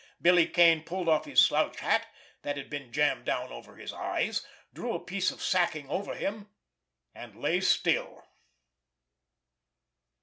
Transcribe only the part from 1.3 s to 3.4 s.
slouch hat, that had been jammed